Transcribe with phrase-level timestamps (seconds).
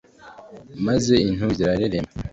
[0.85, 2.11] maze intumbi zirareremba